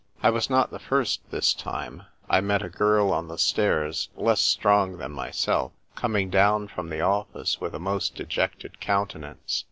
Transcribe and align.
I 0.23 0.31
was 0.31 0.49
not 0.49 0.71
the 0.71 0.79
first 0.79 1.21
this 1.29 1.53
time; 1.53 2.07
I 2.27 2.41
met 2.41 2.63
a 2.63 2.69
girl 2.69 3.13
on 3.13 3.27
the 3.27 3.37
stairs, 3.37 4.09
less 4.15 4.41
strong 4.41 4.97
than 4.97 5.11
myself, 5.11 5.73
coming 5.95 6.31
down 6.31 6.69
from 6.69 6.89
the 6.89 7.01
office 7.01 7.61
with 7.61 7.75
a 7.75 7.79
most 7.79 8.15
dejected 8.15 8.79
countenance. 8.79 9.59